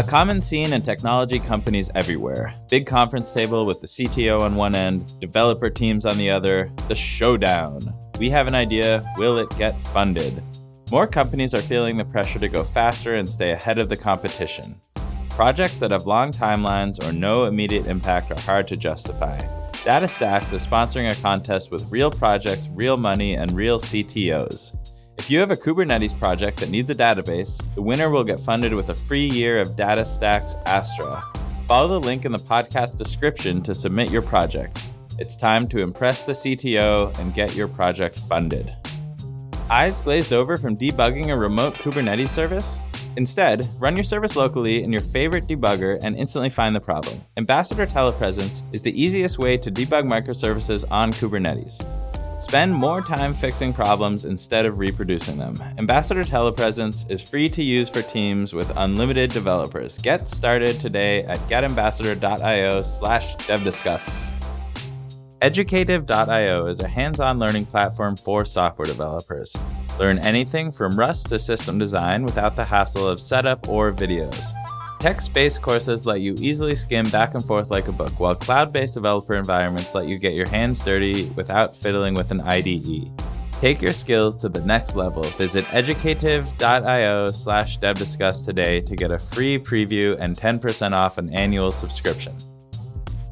[0.00, 2.54] A common scene in technology companies everywhere.
[2.70, 6.94] Big conference table with the CTO on one end, developer teams on the other, the
[6.94, 7.82] showdown.
[8.18, 10.42] We have an idea, will it get funded?
[10.90, 14.80] More companies are feeling the pressure to go faster and stay ahead of the competition.
[15.28, 19.38] Projects that have long timelines or no immediate impact are hard to justify.
[19.84, 24.74] DataStax is sponsoring a contest with real projects, real money, and real CTOs.
[25.20, 28.72] If you have a Kubernetes project that needs a database, the winner will get funded
[28.72, 31.22] with a free year of DataStax Astra.
[31.68, 34.82] Follow the link in the podcast description to submit your project.
[35.18, 38.74] It's time to impress the CTO and get your project funded.
[39.68, 42.80] Eyes glazed over from debugging a remote Kubernetes service?
[43.18, 47.20] Instead, run your service locally in your favorite debugger and instantly find the problem.
[47.36, 52.09] Ambassador Telepresence is the easiest way to debug microservices on Kubernetes.
[52.40, 55.54] Spend more time fixing problems instead of reproducing them.
[55.76, 59.98] Ambassador Telepresence is free to use for teams with unlimited developers.
[59.98, 64.32] Get started today at getambassador.io slash devdiscuss.
[65.42, 69.54] Educative.io is a hands-on learning platform for software developers.
[69.98, 74.40] Learn anything from Rust to system design without the hassle of setup or videos.
[75.00, 78.70] Text based courses let you easily skim back and forth like a book, while cloud
[78.70, 83.10] based developer environments let you get your hands dirty without fiddling with an IDE.
[83.62, 85.22] Take your skills to the next level.
[85.22, 91.72] Visit educative.io slash devdiscuss today to get a free preview and 10% off an annual
[91.72, 92.36] subscription.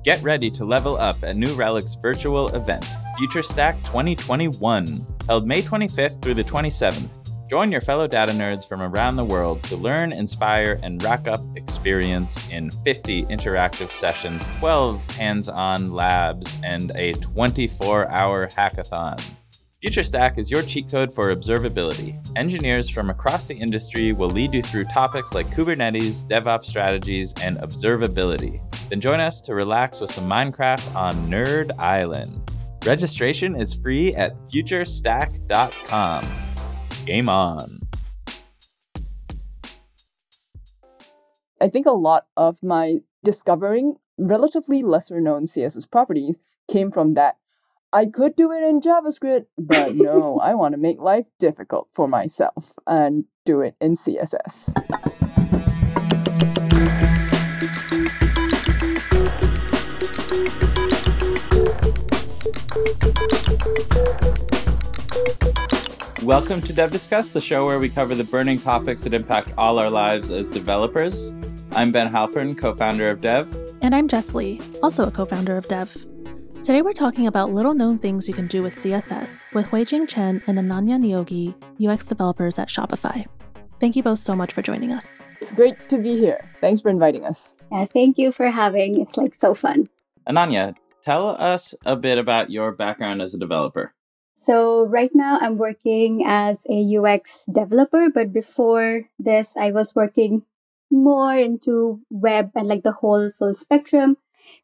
[0.04, 2.86] Get ready to level up at New Relic's virtual event,
[3.18, 7.10] FutureStack 2021 held May 25th through the 27th.
[7.48, 11.40] Join your fellow data nerds from around the world to learn, inspire, and rack up
[11.56, 19.18] experience in 50 interactive sessions, 12 hands on labs, and a 24 hour hackathon.
[19.82, 22.20] FutureStack is your cheat code for observability.
[22.36, 27.56] Engineers from across the industry will lead you through topics like Kubernetes, DevOps strategies, and
[27.58, 28.60] observability.
[28.90, 32.50] Then join us to relax with some Minecraft on Nerd Island.
[32.84, 36.47] Registration is free at futurestack.com.
[37.06, 37.80] Game on.
[41.60, 47.36] I think a lot of my discovering relatively lesser known CSS properties came from that.
[47.92, 52.06] I could do it in JavaScript, but no, I want to make life difficult for
[52.06, 54.74] myself and do it in CSS.
[66.28, 69.78] Welcome to Dev Discuss, the show where we cover the burning topics that impact all
[69.78, 71.32] our lives as developers.
[71.72, 73.50] I'm Ben Halpern, co founder of Dev.
[73.80, 75.90] And I'm Jess Lee, also a co founder of Dev.
[76.62, 80.06] Today we're talking about little known things you can do with CSS with Hui Jing
[80.06, 83.24] Chen and Ananya Neogi, UX developers at Shopify.
[83.80, 85.22] Thank you both so much for joining us.
[85.40, 86.52] It's great to be here.
[86.60, 87.56] Thanks for inviting us.
[87.72, 89.00] Yeah, thank you for having.
[89.00, 89.86] It's like so fun.
[90.28, 93.94] Ananya, tell us a bit about your background as a developer.
[94.38, 100.44] So right now I'm working as a UX developer, but before this I was working
[100.92, 104.16] more into web and like the whole full spectrum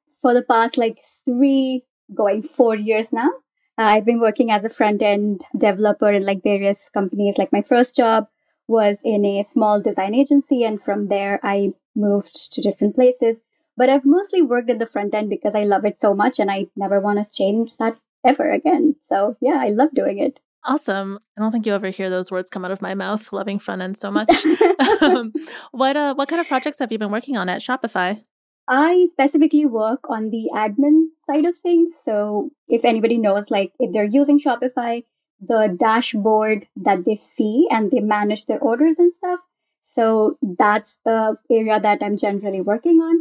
[0.06, 1.82] for the past like three
[2.14, 3.30] going four years now.
[3.76, 7.36] Uh, I've been working as a front end developer in like various companies.
[7.36, 8.28] Like my first job
[8.68, 13.40] was in a small design agency, and from there I moved to different places.
[13.76, 16.48] But I've mostly worked in the front end because I love it so much and
[16.48, 18.96] I never want to change that ever again.
[19.08, 20.40] So yeah, I love doing it.
[20.66, 21.18] Awesome.
[21.36, 23.82] I don't think you ever hear those words come out of my mouth, loving front
[23.82, 24.30] end so much.
[25.02, 25.32] um,
[25.72, 28.24] what uh what kind of projects have you been working on at Shopify?
[28.66, 31.92] I specifically work on the admin side of things.
[32.02, 35.04] So if anybody knows like if they're using Shopify,
[35.38, 39.40] the dashboard that they see and they manage their orders and stuff.
[39.82, 43.16] So that's the area that I'm generally working on.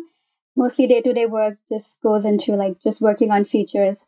[0.55, 4.05] Mostly day to day work just goes into like just working on features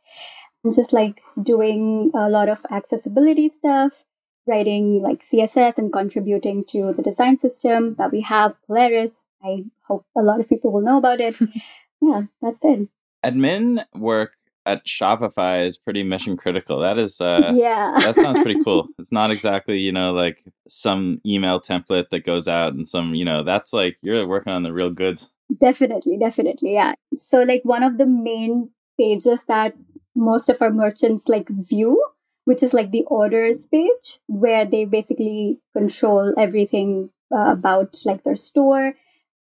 [0.74, 4.04] just like doing a lot of accessibility stuff,
[4.48, 9.24] writing like CSS and contributing to the design system that we have, Polaris.
[9.44, 11.36] I hope a lot of people will know about it.
[12.02, 12.90] yeah, that's it.
[13.24, 14.34] Admin work
[14.66, 16.80] at Shopify is pretty mission critical.
[16.80, 18.88] That is, uh, yeah, that sounds pretty cool.
[19.00, 23.26] It's not exactly, you know, like some email template that goes out and some, you
[23.26, 25.32] know, that's like you're working on the real goods.
[25.60, 26.96] Definitely, definitely, yeah.
[27.16, 29.76] So, like, one of the main pages that
[30.16, 32.02] most of our merchants like view
[32.46, 38.36] which is like the orders page where they basically control everything uh, about like their
[38.36, 38.94] store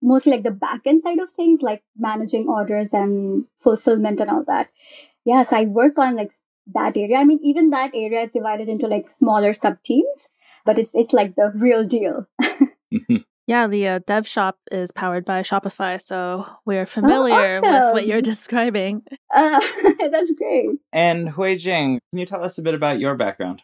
[0.02, 4.44] mostly like the back end side of things like managing orders and fulfillment and all
[4.46, 4.70] that.
[5.26, 6.32] Yeah so i work on like
[6.74, 7.18] that area.
[7.18, 10.30] I mean even that area is divided into like smaller sub teams
[10.66, 12.28] but it's it's like the real deal
[13.46, 17.72] Yeah, the uh, dev shop is powered by Shopify, so we're familiar oh, awesome.
[17.72, 19.04] with what you're describing.
[19.34, 19.60] Uh,
[20.12, 20.70] that's great.
[20.94, 23.62] And Hui Jing, can you tell us a bit about your background?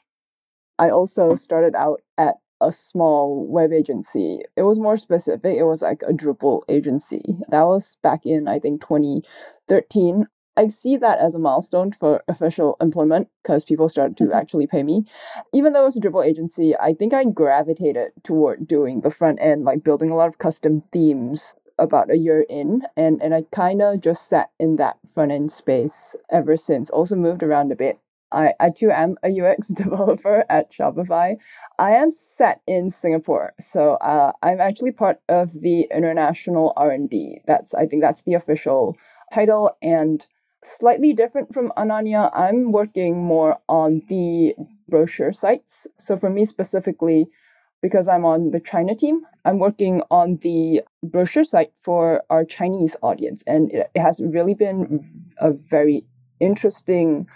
[0.77, 4.41] I also started out at a small web agency.
[4.57, 5.57] It was more specific.
[5.57, 7.21] It was like a Drupal agency.
[7.49, 10.25] That was back in, I think, 2013.
[10.57, 14.33] I see that as a milestone for official employment because people started to mm-hmm.
[14.33, 15.05] actually pay me.
[15.53, 19.39] Even though it was a Drupal agency, I think I gravitated toward doing the front
[19.41, 23.43] end, like building a lot of custom themes about a year in and and I
[23.51, 27.77] kind of just sat in that front end space ever since also moved around a
[27.77, 27.97] bit
[28.31, 31.41] I, I too am a UX developer at Shopify.
[31.79, 37.09] I am set in Singapore, so uh, I'm actually part of the international R and
[37.09, 37.41] D.
[37.47, 38.97] That's I think that's the official
[39.33, 40.25] title, and
[40.63, 42.29] slightly different from Ananya.
[42.33, 44.55] I'm working more on the
[44.87, 45.87] brochure sites.
[45.97, 47.27] So for me specifically,
[47.81, 52.97] because I'm on the China team, I'm working on the brochure site for our Chinese
[53.01, 54.99] audience, and it, has really been
[55.39, 56.03] a very
[56.39, 57.27] interesting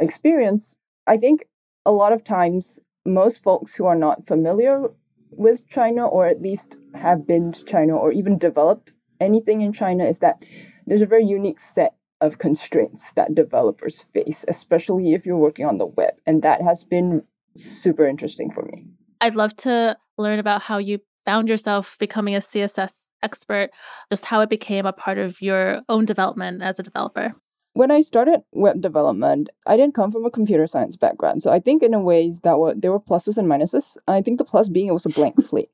[0.00, 1.44] experience, I think
[1.84, 4.88] a lot of times most folks who are not familiar
[5.30, 10.04] with China or at least have been to China or even developed anything in China
[10.04, 10.42] is that
[10.86, 15.78] there's a very unique set of constraints that developers face, especially if you're working on
[15.78, 16.14] the web.
[16.26, 17.22] And that has been
[17.54, 18.86] super interesting for me.
[19.20, 23.70] I'd love to learn about how you found yourself becoming a CSS expert,
[24.10, 27.34] just how it became a part of your own development as a developer
[27.74, 31.42] when I started web development, I didn't come from a computer science background.
[31.42, 33.96] So I think in a ways that were there were pluses and minuses.
[34.08, 35.70] I think the plus being it was a blank slate.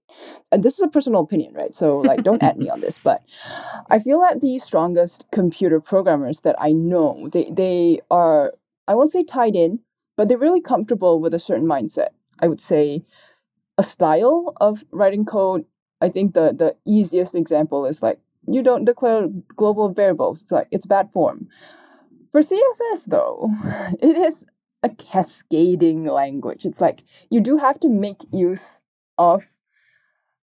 [0.52, 1.74] And this is a personal opinion, right?
[1.74, 3.22] So like don't at me on this, but
[3.88, 8.52] I feel that the strongest computer programmers that I know, they they are
[8.86, 9.80] I won't say tied in,
[10.16, 12.08] but they're really comfortable with a certain mindset.
[12.40, 13.04] I would say
[13.78, 15.64] a style of writing code.
[16.00, 20.42] I think the the easiest example is like you don't declare global variables.
[20.42, 21.48] It's like it's bad form
[22.34, 23.48] for CSS, though,
[24.02, 24.44] it is
[24.82, 26.64] a cascading language.
[26.64, 27.00] It's like
[27.30, 28.80] you do have to make use
[29.16, 29.44] of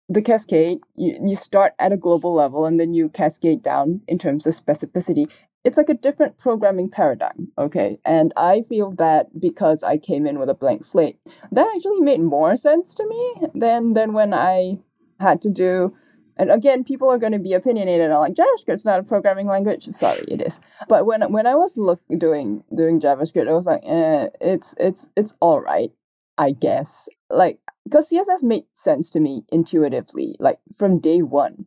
[0.08, 0.82] the cascade.
[0.94, 4.54] You, you start at a global level and then you cascade down in terms of
[4.54, 5.32] specificity.
[5.64, 7.98] It's like a different programming paradigm, okay?
[8.06, 11.18] And I feel that because I came in with a blank slate,
[11.52, 14.78] that actually made more sense to me than than when I
[15.20, 15.92] had to do
[16.40, 19.84] and again, people are going to be opinionated on like JavaScript's not a programming language.
[19.84, 20.62] Sorry, it is.
[20.88, 25.10] But when when I was look doing doing JavaScript, I was like, eh, it's it's
[25.18, 25.92] it's all right,
[26.38, 27.10] I guess.
[27.30, 31.66] Like because CSS made sense to me intuitively, like from day one.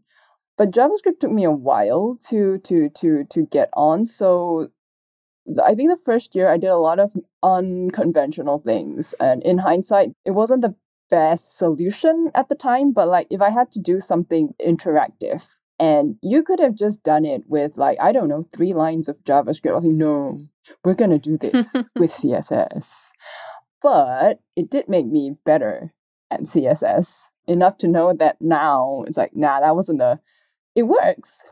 [0.56, 4.06] But JavaScript took me a while to to to to get on.
[4.06, 4.68] So
[5.62, 10.14] I think the first year I did a lot of unconventional things, and in hindsight,
[10.24, 10.74] it wasn't the
[11.12, 15.46] best solution at the time, but like if I had to do something interactive
[15.78, 19.22] and you could have just done it with like, I don't know, three lines of
[19.22, 19.72] JavaScript.
[19.72, 20.40] I was like, no,
[20.84, 23.10] we're gonna do this with CSS.
[23.82, 25.92] But it did make me better
[26.30, 30.18] at CSS enough to know that now it's like, nah, that wasn't a
[30.74, 31.44] it works.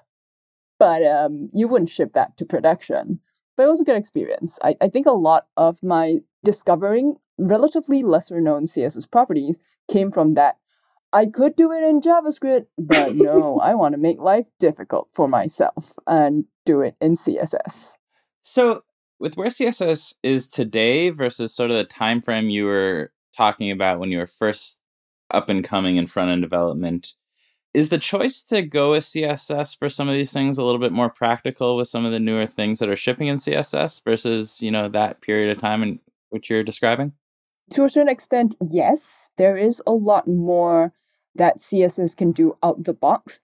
[0.79, 3.21] But um you wouldn't ship that to production.
[3.59, 4.59] But it was a good experience.
[4.65, 7.17] I, I think a lot of my discovering
[7.49, 9.61] relatively lesser known CSS properties
[9.91, 10.57] came from that.
[11.13, 15.29] I could do it in JavaScript, but no, I want to make life difficult for
[15.29, 17.97] myself and do it in CSS.
[18.43, 18.83] So,
[19.19, 23.99] with where CSS is today versus sort of the time frame you were talking about
[23.99, 24.81] when you were first
[25.31, 27.15] up and coming in front end development,
[27.73, 30.91] is the choice to go with CSS for some of these things a little bit
[30.91, 34.71] more practical with some of the newer things that are shipping in CSS versus, you
[34.71, 36.01] know, that period of time in
[36.31, 37.13] which you're describing?
[37.71, 40.93] To a certain extent, yes, there is a lot more
[41.37, 43.43] that CSS can do out the box.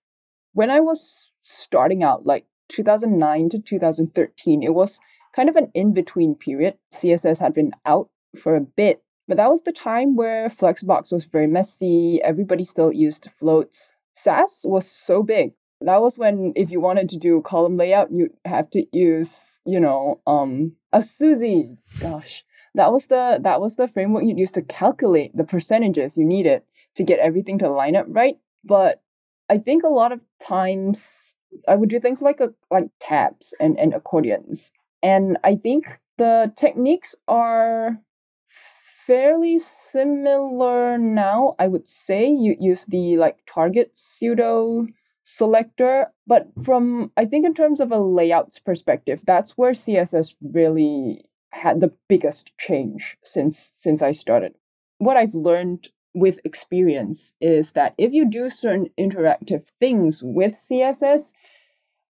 [0.52, 5.00] When I was starting out, like 2009 to 2013, it was
[5.33, 6.76] kind of an in between period.
[6.92, 11.26] CSS had been out for a bit, but that was the time where Flexbox was
[11.26, 12.21] very messy.
[12.21, 13.92] Everybody still used floats.
[14.12, 15.52] Sass was so big.
[15.83, 19.78] That was when, if you wanted to do column layout, you'd have to use, you
[19.78, 21.76] know, um, a Susy.
[22.00, 22.45] Gosh,
[22.76, 26.62] that was the that was the framework you used to calculate the percentages you needed
[26.95, 28.38] to get everything to line up right.
[28.64, 29.02] But
[29.49, 33.78] I think a lot of times I would do things like a like tabs and,
[33.78, 34.73] and accordions.
[35.02, 35.87] And I think
[36.18, 37.99] the techniques are
[38.47, 41.54] fairly similar now.
[41.59, 44.87] I would say you use the like target pseudo
[45.23, 51.25] selector, but from I think in terms of a layouts perspective, that's where CSS really
[51.56, 54.54] had the biggest change since since I started.
[54.98, 61.32] What I've learned with experience is that if you do certain interactive things with CSS,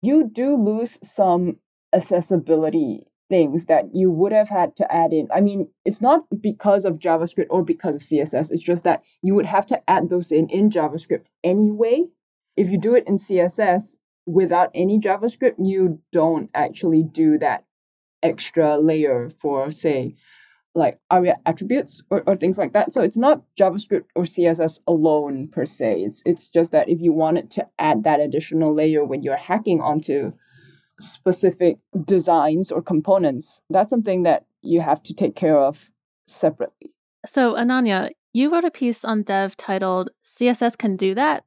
[0.03, 1.59] you do lose some
[1.93, 5.29] accessibility things that you would have had to add in.
[5.35, 9.35] I mean, it's not because of JavaScript or because of CSS, it's just that you
[9.35, 12.05] would have to add those in in JavaScript anyway.
[12.57, 17.65] If you do it in CSS without any JavaScript, you don't actually do that
[18.27, 20.17] extra layer for, say,
[20.77, 22.93] like ARIA attributes or, or things like that.
[22.93, 26.03] So it's not JavaScript or CSS alone per se.
[26.03, 29.81] It's it's just that if you wanted to add that additional layer when you're hacking
[29.81, 30.33] onto
[31.01, 35.91] specific designs or components, that's something that you have to take care of
[36.27, 36.95] separately.
[37.25, 41.45] So Ananya, you wrote a piece on Dev titled "CSS Can Do That,"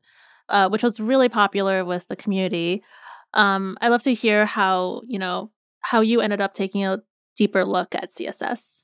[0.49, 2.83] uh, which was really popular with the community.
[3.35, 7.01] Um, I'd love to hear how you know how you ended up taking a
[7.35, 8.83] deeper look at CSS.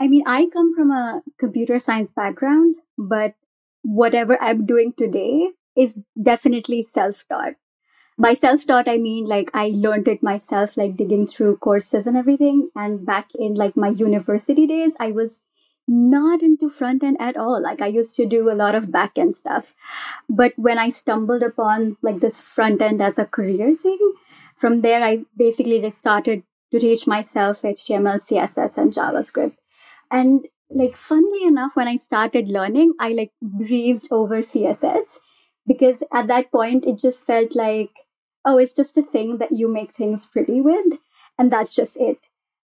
[0.00, 3.34] I mean, I come from a computer science background, but
[3.82, 7.54] whatever I'm doing today is definitely self taught.
[8.18, 12.16] By self taught, I mean like I learned it myself, like digging through courses and
[12.16, 12.70] everything.
[12.76, 15.40] And back in like my university days, I was
[15.88, 17.60] not into front end at all.
[17.62, 19.74] Like I used to do a lot of back end stuff.
[20.28, 24.14] But when I stumbled upon like this front end as a career thing,
[24.62, 29.56] from there I basically just started to teach myself HTML, CSS, and JavaScript.
[30.08, 35.18] And like funnily enough, when I started learning, I like breezed over CSS
[35.66, 37.90] because at that point it just felt like,
[38.44, 40.94] oh, it's just a thing that you make things pretty with,
[41.36, 42.18] and that's just it.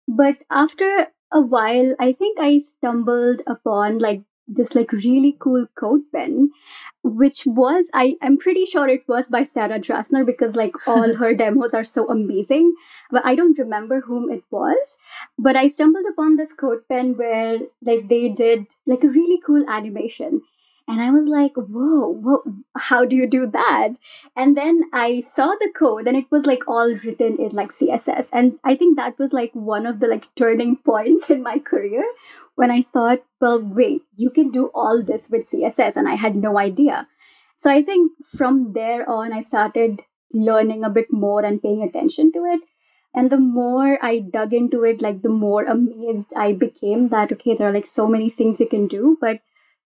[0.09, 6.03] But after a while, I think I stumbled upon like this like really cool coat
[6.13, 6.49] CodePen
[7.05, 11.35] which was I I'm pretty sure it was by Sarah Drasner because like all her
[11.35, 12.75] demos are so amazing.
[13.11, 14.97] But I don't remember whom it was.
[15.39, 19.65] But I stumbled upon this coat CodePen where like they did like a really cool
[19.69, 20.43] animation.
[20.87, 22.43] And I was like, whoa, whoa,
[22.77, 23.95] how do you do that?
[24.37, 28.29] And then I saw the code and it was like all written in like CSS.
[28.33, 32.05] And I think that was like one of the like turning points in my career
[32.57, 35.97] when I thought, well, wait, you can do all this with CSS.
[35.97, 37.09] And I had no idea.
[37.63, 40.03] So I think from there on, I started
[40.35, 42.61] learning a bit more and paying attention to it.
[43.15, 47.55] And the more I dug into it, like the more amazed I became that, okay,
[47.55, 49.39] there are like so many things you can do, but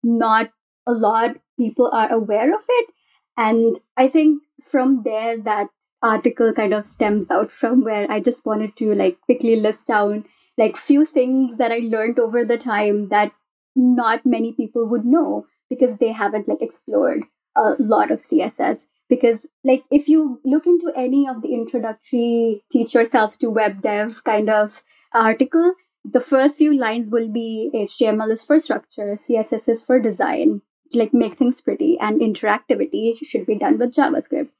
[0.02, 0.50] not
[0.88, 2.90] a lot people are aware of it.
[3.36, 5.68] And i think from there that
[6.02, 10.24] article kind of stems out from where i just wanted to like quickly list down
[10.56, 13.32] like few things that i learned over the time that
[13.76, 17.22] not many people would know because they haven't like explored
[17.56, 22.94] a lot of css because like if you look into any of the introductory teach
[22.94, 28.44] yourself to web dev kind of article the first few lines will be html is
[28.44, 30.62] for structure css is for design
[30.94, 34.50] like make things pretty and interactivity should be done with javascript.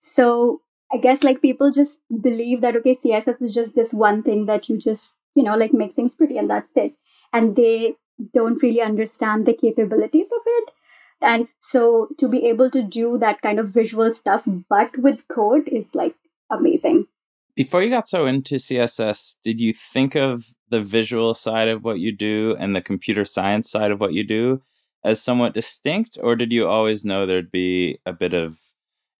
[0.00, 0.60] So
[0.92, 4.68] i guess like people just believe that okay css is just this one thing that
[4.68, 6.94] you just you know like make things pretty and that's it.
[7.32, 7.96] And they
[8.32, 10.70] don't really understand the capabilities of it.
[11.20, 15.68] And so to be able to do that kind of visual stuff but with code
[15.68, 16.14] is like
[16.50, 17.06] amazing.
[17.56, 22.00] Before you got so into css did you think of the visual side of what
[22.00, 24.60] you do and the computer science side of what you do
[25.04, 28.56] as somewhat distinct, or did you always know there'd be a bit of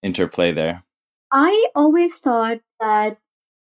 [0.02, 0.82] interplay there?
[1.30, 3.18] I always thought that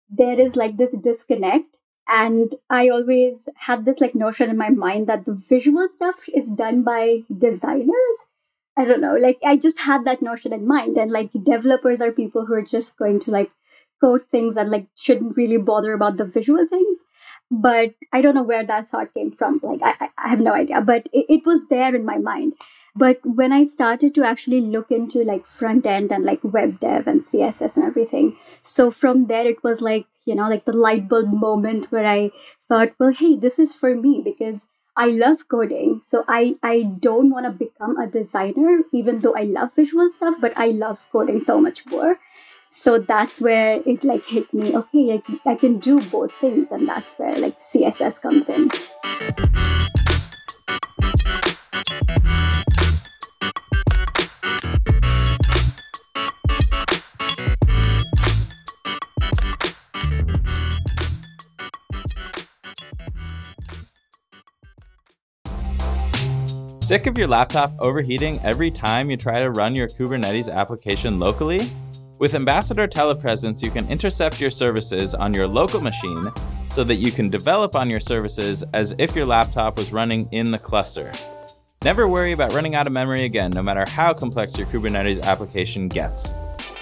[0.09, 1.79] there is like this disconnect.
[2.11, 6.51] And I always had this like notion in my mind that the visual stuff is
[6.51, 8.17] done by designers.
[8.79, 10.97] I don't know, like I just had that notion in mind.
[10.97, 13.51] And like developers are people who are just going to like
[14.01, 17.05] code things and like shouldn't really bother about the visual things
[17.51, 19.61] but I don't know where that thought came from.
[19.63, 22.55] Like, I, I have no idea, but it, it was there in my mind.
[22.95, 27.07] But when I started to actually look into like front end and like web dev
[27.07, 31.09] and CSS and everything, so from there it was like, you know, like the light
[31.09, 32.31] bulb moment where I
[32.67, 34.63] thought, well, hey, this is for me because
[34.97, 36.03] I love coding.
[36.05, 40.35] So I, I don't want to become a designer, even though I love visual stuff,
[40.41, 42.19] but I love coding so much more
[42.71, 46.87] so that's where it like hit me okay I, I can do both things and
[46.89, 48.69] that's where like css comes in
[66.89, 71.61] Sick of your laptop overheating every time you try to run your Kubernetes application locally?
[72.19, 76.33] With Ambassador Telepresence, you can intercept your services on your local machine
[76.69, 80.51] so that you can develop on your services as if your laptop was running in
[80.51, 81.13] the cluster.
[81.85, 85.87] Never worry about running out of memory again, no matter how complex your Kubernetes application
[85.87, 86.35] gets.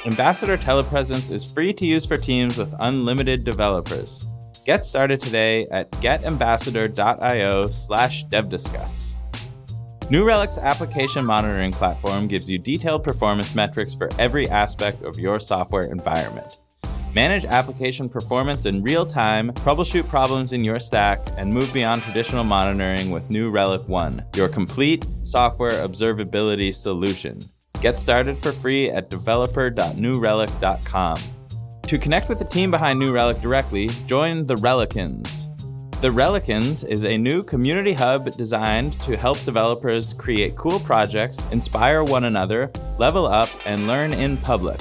[0.06, 4.26] Ambassador Telepresence is free to use for teams with unlimited developers.
[4.64, 9.15] Get started today at getambassador.io slash devdiscuss.
[10.08, 15.40] New Relic's application monitoring platform gives you detailed performance metrics for every aspect of your
[15.40, 16.60] software environment.
[17.12, 22.44] Manage application performance in real time, troubleshoot problems in your stack, and move beyond traditional
[22.44, 27.40] monitoring with New Relic One, your complete software observability solution.
[27.80, 31.16] Get started for free at developer.newrelic.com.
[31.82, 35.45] To connect with the team behind New Relic directly, join the Relicans.
[36.02, 42.04] The Relicans is a new community hub designed to help developers create cool projects, inspire
[42.04, 44.78] one another, level up, and learn in public.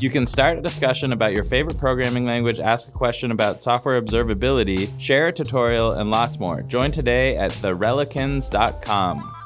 [0.00, 4.00] You can start a discussion about your favorite programming language, ask a question about software
[4.00, 6.62] observability, share a tutorial, and lots more.
[6.62, 9.37] Join today at therelicans.com.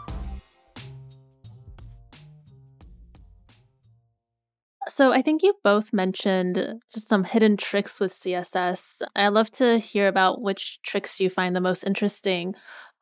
[4.94, 9.00] So, I think you both mentioned just some hidden tricks with CSS.
[9.16, 12.54] I'd love to hear about which tricks you find the most interesting.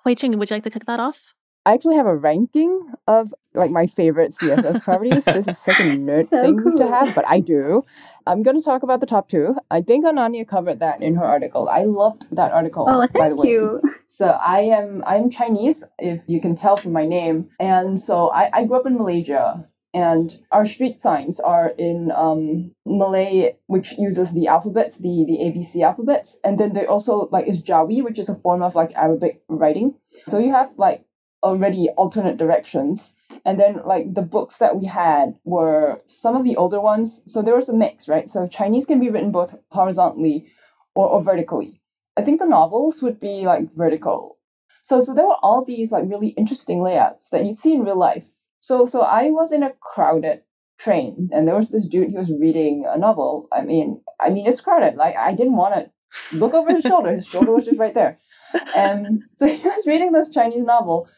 [0.04, 1.34] Hui Jing, would you like to kick that off?
[1.66, 5.24] I actually have a ranking of like my favorite CSS properties.
[5.24, 6.78] this is such a nerd So thing cool.
[6.78, 7.82] to have, but I do.
[8.24, 9.56] I'm going to talk about the top two.
[9.68, 11.68] I think Ananya covered that in her article.
[11.68, 12.84] I loved that article.
[12.88, 13.48] Oh, by the thank way.
[13.48, 13.82] you.
[14.06, 18.48] So I am I'm Chinese, if you can tell from my name, and so I,
[18.52, 19.66] I grew up in Malaysia.
[19.92, 25.82] And our street signs are in um, Malay, which uses the alphabets, the, the ABC
[25.82, 26.40] alphabets.
[26.44, 29.94] And then they also like is Jawi, which is a form of like Arabic writing.
[30.28, 31.04] So you have like
[31.42, 33.20] already alternate directions.
[33.44, 37.24] And then like the books that we had were some of the older ones.
[37.26, 38.28] So there was a mix, right?
[38.28, 40.52] So Chinese can be written both horizontally
[40.94, 41.80] or, or vertically.
[42.16, 44.36] I think the novels would be like vertical.
[44.82, 47.98] So so there were all these like really interesting layouts that you see in real
[47.98, 48.26] life.
[48.60, 50.42] So so I was in a crowded
[50.78, 53.48] train and there was this dude who was reading a novel.
[53.52, 54.96] I mean I mean it's crowded.
[54.96, 57.14] Like I didn't want to look over his shoulder.
[57.14, 58.18] His shoulder was just right there.
[58.76, 61.08] And so he was reading this Chinese novel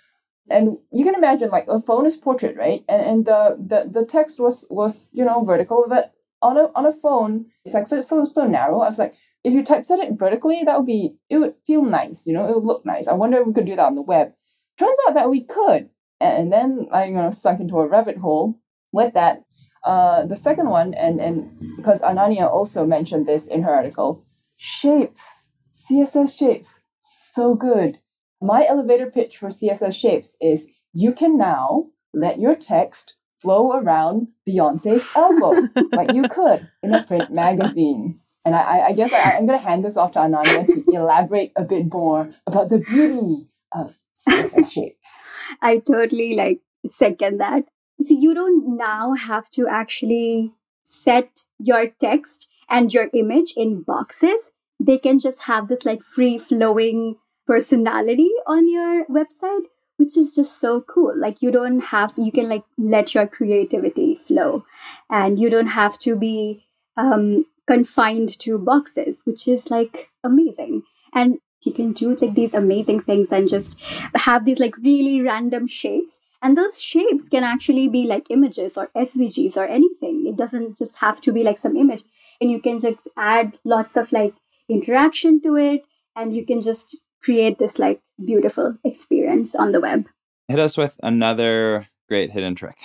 [0.51, 2.85] and you can imagine like a phone is portrait, right?
[2.89, 6.87] And and the the, the text was was, you know, vertical, but on a on
[6.87, 8.81] a phone, it's like so so so narrow.
[8.81, 9.15] I was like,
[9.45, 12.55] if you typeset it vertically, that would be it would feel nice, you know, it
[12.55, 13.09] would look nice.
[13.09, 14.33] I wonder if we could do that on the web.
[14.79, 15.89] Turns out that we could.
[16.23, 18.59] And, then I you know sunk into a rabbit hole
[18.93, 19.43] with that.
[19.85, 24.23] Uh, the second one, and and because Ananya also mentioned this in her article,
[24.57, 27.99] shapes, CSS shapes, so good.
[28.41, 34.29] My elevator pitch for CSS shapes is you can now let your text flow around
[34.49, 38.21] Beyonce's elbow, like you could in a print magazine.
[38.45, 41.53] And I, I- guess I, I'm going to hand this off to Ananya to elaborate
[41.57, 43.97] a bit more about the beauty of
[44.71, 45.29] shapes.
[45.61, 47.65] I totally like second that.
[48.01, 50.53] So you don't now have to actually
[50.85, 54.53] set your text and your image in boxes.
[54.81, 60.59] They can just have this like free flowing personality on your website, which is just
[60.59, 61.13] so cool.
[61.17, 64.65] Like you don't have, you can like let your creativity flow
[65.11, 66.65] and you don't have to be
[66.97, 70.83] um, confined to boxes, which is like amazing.
[71.15, 73.81] And you can do like these amazing things and just
[74.15, 76.19] have these like really random shapes.
[76.43, 80.27] And those shapes can actually be like images or svgs or anything.
[80.27, 82.03] It doesn't just have to be like some image.
[82.41, 84.35] And you can just add lots of like
[84.69, 85.85] interaction to it
[86.17, 90.07] and you can just create this like beautiful experience on the web.
[90.49, 92.77] Hit us with another great hidden trick.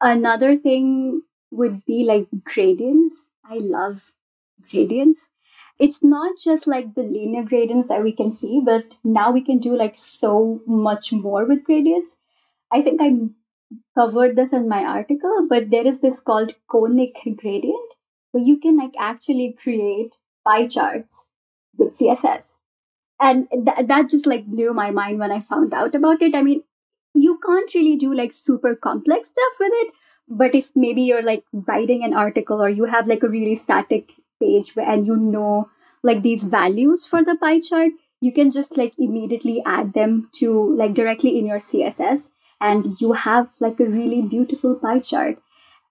[0.00, 3.28] another thing would be like gradients.
[3.44, 4.12] I love
[4.70, 5.28] gradients
[5.82, 9.58] it's not just like the linear gradients that we can see but now we can
[9.58, 12.16] do like so much more with gradients.
[12.72, 13.10] I think i
[13.98, 17.94] covered this in my article but there is this called conic gradient
[18.32, 20.16] where you can like actually create
[20.46, 21.26] pie charts
[21.78, 22.56] with css
[23.20, 26.34] and th- that just like blew my mind when i found out about it.
[26.34, 26.62] I mean
[27.14, 29.92] you can't really do like super complex stuff with it
[30.28, 34.12] but if maybe you're like writing an article or you have like a really static
[34.42, 35.70] page and you know
[36.02, 40.52] like these values for the pie chart you can just like immediately add them to
[40.76, 42.28] like directly in your css
[42.60, 45.38] and you have like a really beautiful pie chart.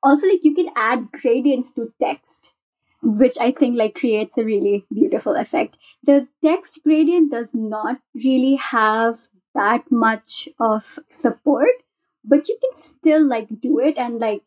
[0.02, 2.56] Also like you can add gradients to text
[3.04, 5.78] which i think like creates a really beautiful effect.
[6.04, 11.84] The text gradient does not really have that much of support
[12.24, 14.44] but you can still like do it and like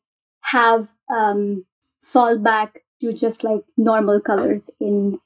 [0.54, 1.66] have um
[2.00, 5.18] fall back to just like normal colors in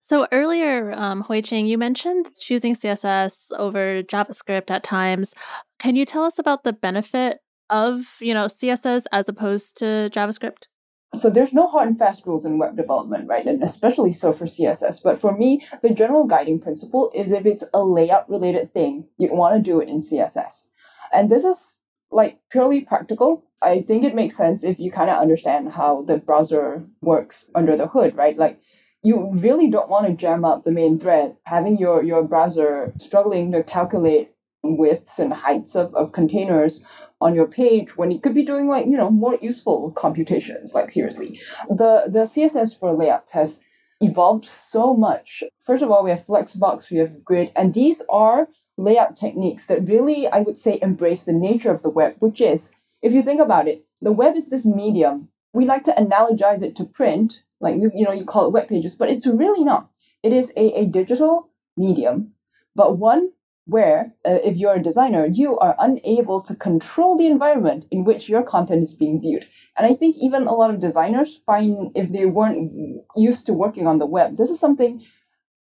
[0.00, 5.34] So earlier, um, Hui-Jing, you mentioned choosing CSS over JavaScript at times.
[5.78, 7.38] Can you tell us about the benefit
[7.70, 10.68] of, you know, CSS as opposed to JavaScript?
[11.14, 13.46] So there's no hard and fast rules in web development, right?
[13.46, 15.02] And especially so for CSS.
[15.02, 19.32] But for me, the general guiding principle is if it's a layout related thing, you
[19.32, 20.70] want to do it in CSS.
[21.12, 21.78] And this is
[22.14, 23.44] like purely practical.
[23.62, 27.76] I think it makes sense if you kind of understand how the browser works under
[27.76, 28.36] the hood, right?
[28.36, 28.58] Like
[29.02, 33.52] you really don't want to jam up the main thread, having your, your browser struggling
[33.52, 34.30] to calculate
[34.62, 36.84] widths and heights of, of containers
[37.20, 40.90] on your page when you could be doing like you know more useful computations like
[40.90, 43.62] seriously the the css for layouts has
[44.00, 48.48] evolved so much first of all we have flexbox we have grid and these are
[48.76, 52.74] layout techniques that really i would say embrace the nature of the web which is
[53.02, 55.28] if you think about it the web is this medium.
[55.54, 58.68] We like to analogize it to print like you you know you call it web
[58.68, 59.88] pages but it's really not.
[60.22, 62.34] It is a, a digital medium
[62.74, 63.30] but one
[63.66, 68.28] where uh, if you're a designer you are unable to control the environment in which
[68.28, 69.46] your content is being viewed.
[69.78, 72.72] And i think even a lot of designers find if they weren't
[73.16, 75.02] used to working on the web this is something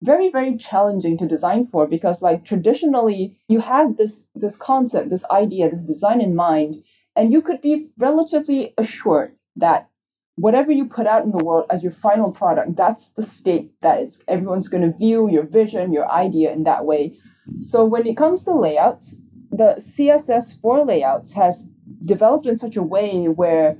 [0.02, 5.28] very very challenging to design for because like traditionally you had this this concept this
[5.30, 6.74] idea this design in mind
[7.16, 9.88] and you could be relatively assured that
[10.36, 14.00] whatever you put out in the world as your final product that's the state that
[14.00, 17.14] it's everyone's going to view your vision your idea in that way.
[17.60, 21.70] So when it comes to layouts, the CSS for layouts has
[22.06, 23.78] developed in such a way where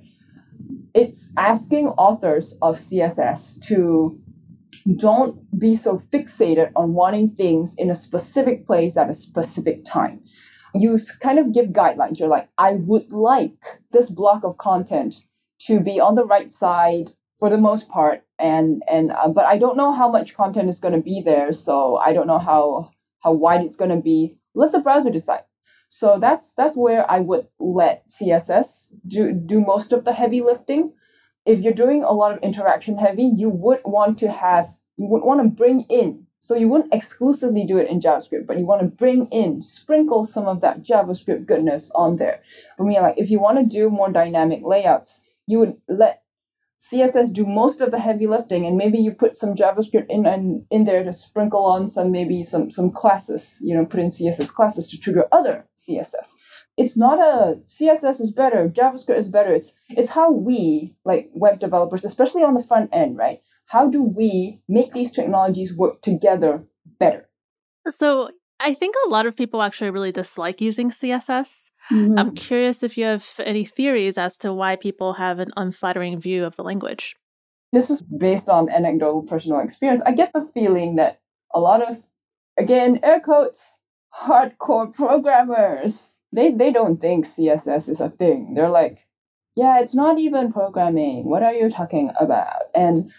[0.95, 4.21] it's asking authors of CSS to
[4.97, 10.23] don't be so fixated on wanting things in a specific place at a specific time.
[10.75, 12.19] You kind of give guidelines.
[12.19, 13.53] You're like, I would like
[13.93, 15.15] this block of content
[15.67, 19.59] to be on the right side for the most part, and and uh, but I
[19.59, 22.91] don't know how much content is going to be there, so I don't know how
[23.21, 24.39] how wide it's going to be.
[24.55, 25.43] Let the browser decide.
[25.89, 30.93] So that's that's where I would let CSS do do most of the heavy lifting.
[31.45, 35.23] If you're doing a lot of interaction heavy, you would want to have you would
[35.23, 36.27] want to bring in.
[36.39, 40.25] So you wouldn't exclusively do it in JavaScript, but you want to bring in, sprinkle
[40.25, 42.43] some of that JavaScript goodness on there.
[42.77, 46.23] For me, like if you want to do more dynamic layouts, you would let
[46.81, 50.67] CSS do most of the heavy lifting, and maybe you put some JavaScript in and
[50.69, 53.61] in there to sprinkle on some maybe some some classes.
[53.63, 56.35] You know, put in CSS classes to trigger other CSS.
[56.77, 59.53] It's not a CSS is better, JavaScript is better.
[59.53, 63.41] It's it's how we like web developers, especially on the front end, right?
[63.67, 66.65] How do we make these technologies work together
[66.99, 67.29] better?
[67.89, 68.31] So
[68.61, 71.73] I think a lot of people actually really dislike using CSS.
[71.91, 72.19] Mm-hmm.
[72.19, 76.45] I'm curious if you have any theories as to why people have an unflattering view
[76.45, 77.17] of the language.
[77.73, 80.03] This is based on anecdotal personal experience.
[80.03, 81.21] I get the feeling that
[81.53, 81.97] a lot of,
[82.57, 83.82] again, air quotes,
[84.15, 88.55] hardcore programmers, they, they don't think CSS is a thing.
[88.55, 88.99] They're like,
[89.57, 91.25] yeah, it's not even programming.
[91.25, 92.63] What are you talking about?
[92.75, 93.11] And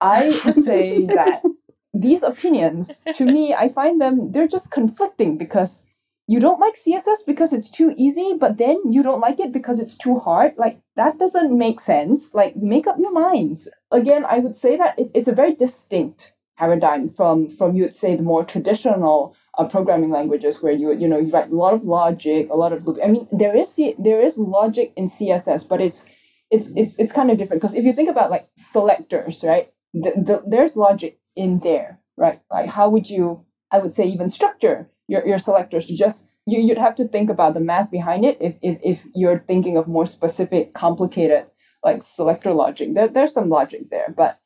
[0.00, 1.42] I would say that
[1.94, 5.86] these opinions, to me, I find them, they're just conflicting because
[6.26, 9.78] you don't like css because it's too easy but then you don't like it because
[9.78, 14.38] it's too hard like that doesn't make sense like make up your minds again i
[14.38, 18.22] would say that it, it's a very distinct paradigm from from you would say the
[18.22, 22.48] more traditional uh, programming languages where you you know you write a lot of logic
[22.50, 26.10] a lot of loop i mean there is there is logic in css but it's
[26.50, 30.10] it's it's it's kind of different because if you think about like selectors right the,
[30.16, 34.88] the, there's logic in there right like how would you i would say even structure
[35.08, 38.36] your, your selectors to just you, you'd have to think about the math behind it
[38.40, 41.46] if, if, if you're thinking of more specific complicated
[41.82, 42.94] like selector logic.
[42.94, 44.38] There, there's some logic there but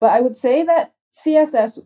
[0.00, 1.80] but i would say that css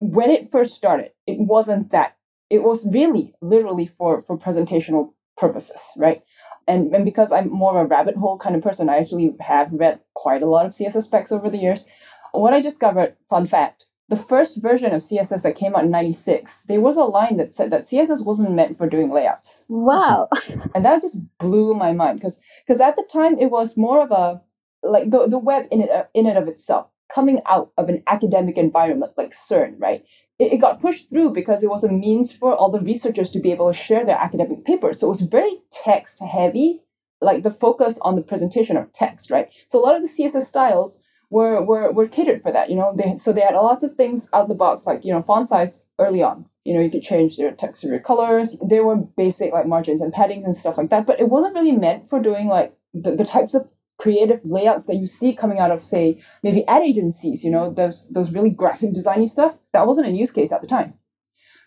[0.00, 2.15] when it first started it wasn't that
[2.50, 6.22] it was really literally for for presentational purposes right
[6.66, 9.72] and and because i'm more of a rabbit hole kind of person i actually have
[9.72, 11.88] read quite a lot of css specs over the years
[12.32, 16.62] what i discovered fun fact the first version of CSS that came out in 96,
[16.68, 19.64] there was a line that said that CSS wasn't meant for doing layouts.
[19.68, 20.28] Wow.
[20.74, 24.12] and that just blew my mind because because at the time it was more of
[24.12, 24.40] a
[24.82, 28.58] like the, the web in it, in and of itself coming out of an academic
[28.58, 30.06] environment like CERN, right?
[30.38, 33.40] It, it got pushed through because it was a means for all the researchers to
[33.40, 35.00] be able to share their academic papers.
[35.00, 36.82] So it was very text heavy,
[37.20, 39.48] like the focus on the presentation of text, right?
[39.68, 42.70] So a lot of the CSS styles were, were, were catered for that.
[42.70, 45.12] You know, they, so they had a lot of things out the box, like, you
[45.12, 46.46] know, font size early on.
[46.64, 48.58] You know, you could change their text or your colors.
[48.60, 51.72] There were basic like margins and paddings and stuff like that, but it wasn't really
[51.72, 55.70] meant for doing like the, the types of creative layouts that you see coming out
[55.70, 60.06] of, say, maybe ad agencies, you know, those those really graphic designy stuff, that wasn't
[60.06, 60.94] a use case at the time.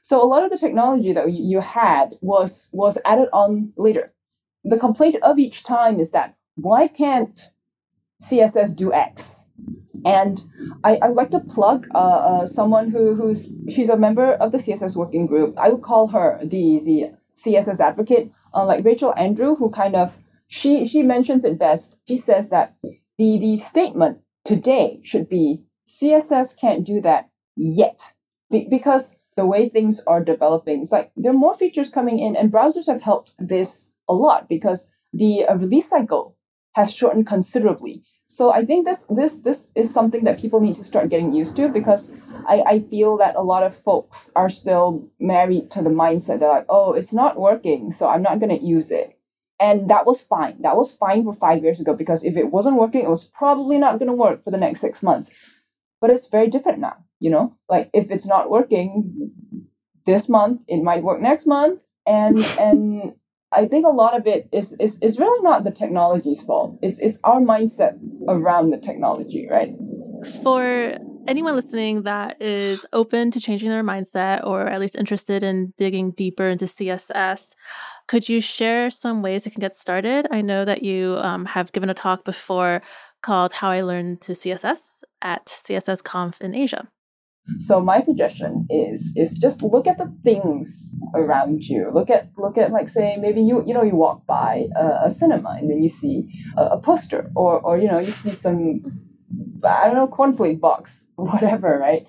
[0.01, 4.13] So a lot of the technology that you had was was added on later.
[4.63, 7.39] The complaint of each time is that why can't
[8.21, 9.49] CSS do X?
[10.05, 10.39] And
[10.83, 14.51] I, I would like to plug uh, uh, someone who, who's she's a member of
[14.51, 15.55] the CSS working group.
[15.57, 20.17] I would call her the the CSS advocate, uh, like Rachel Andrew, who kind of
[20.49, 21.99] she she mentions it best.
[22.07, 22.75] She says that
[23.17, 28.13] the the statement today should be CSS can't do that yet
[28.49, 32.35] be, because the way things are developing, it's like there are more features coming in,
[32.35, 36.35] and browsers have helped this a lot because the uh, release cycle
[36.73, 38.03] has shortened considerably.
[38.27, 41.55] So I think this this this is something that people need to start getting used
[41.57, 42.15] to because
[42.47, 46.39] I, I feel that a lot of folks are still married to the mindset.
[46.39, 49.18] They're like, oh, it's not working, so I'm not gonna use it.
[49.59, 50.61] And that was fine.
[50.61, 53.77] That was fine for five years ago because if it wasn't working, it was probably
[53.77, 55.35] not gonna work for the next six months.
[56.01, 57.55] But it's very different now, you know?
[57.67, 59.31] Like if it's not working
[60.05, 61.81] this month, it might work next month.
[62.05, 63.13] And and
[63.51, 66.77] I think a lot of it is, is is really not the technology's fault.
[66.81, 69.73] It's it's our mindset around the technology, right?
[70.43, 70.97] For
[71.29, 76.11] anyone listening that is open to changing their mindset or at least interested in digging
[76.11, 77.53] deeper into CSS,
[78.07, 80.27] could you share some ways it can get started?
[80.31, 82.81] I know that you um, have given a talk before
[83.21, 86.87] called How I Learned to CSS at CSSConf in Asia.
[87.55, 91.89] So my suggestion is is just look at the things around you.
[91.91, 95.11] Look at look at like say maybe you you know you walk by a, a
[95.11, 98.83] cinema and then you see a, a, poster or or you know you see some
[99.65, 102.07] I don't know cornflake box whatever right.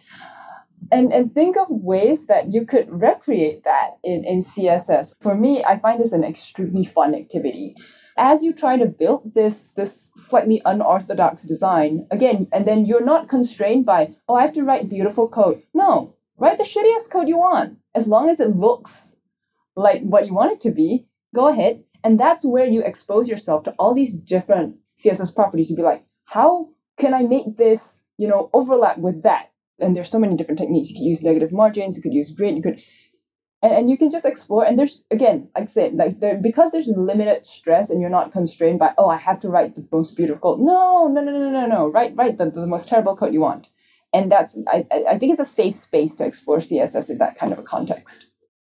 [0.92, 5.14] And, and think of ways that you could recreate that in, in CSS.
[5.20, 7.76] For me, I find this an extremely fun activity.
[8.16, 13.28] As you try to build this this slightly unorthodox design again and then you're not
[13.28, 15.62] constrained by oh i have to write beautiful code.
[15.72, 17.78] No write the shittiest code you want.
[17.94, 19.16] As long as it looks
[19.76, 21.82] like what you want it to be go ahead.
[22.02, 25.70] And that's where you expose yourself to all these different css properties.
[25.70, 29.48] You'd be like how can i make this you know overlap with that?
[29.78, 30.90] And there's so many different techniques.
[30.90, 32.82] You could use negative margins you could use grid you could
[33.62, 34.64] and, and you can just explore.
[34.64, 38.32] And there's again like I said like there because there's limited stress and you're not
[38.32, 41.50] constrained by oh I have to write the most beautiful code no no no no
[41.50, 41.88] no no.
[41.88, 43.68] Write write the, the most terrible code you want.
[44.12, 47.52] And that's I, I think it's a safe space to explore css in that kind
[47.52, 48.26] of a context.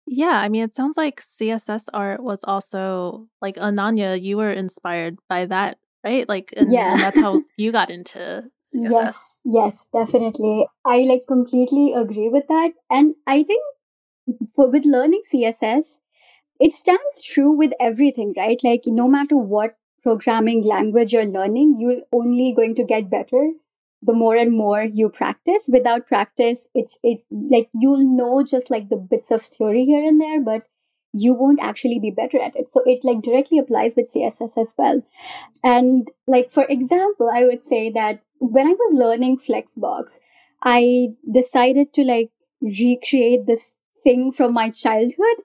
[0.07, 5.17] Yeah i mean it sounds like css art was also like ananya you were inspired
[5.27, 6.29] by that right?
[6.29, 6.93] Like and, yeah.
[6.93, 10.67] and that's how you got into css yes yes definitely.
[10.85, 12.71] I like completely agree with that.
[12.89, 13.63] And i think
[14.55, 15.99] for with learning css
[16.59, 18.59] it stands true with everything right?
[18.63, 23.51] Like no matter what programming language you're learning you're only going to get better
[24.01, 25.63] the more and more you practice.
[25.67, 30.21] Without practice it's it like you'll know just like the bits of theory here and
[30.21, 30.63] there but
[31.23, 34.73] you won't actually be better at it so it like directly applies with css as
[34.77, 35.01] well
[35.63, 40.19] and like for example i would say that when i was learning flexbox
[40.63, 41.07] i
[41.39, 43.71] decided to like recreate this
[44.05, 45.43] thing from my childhood.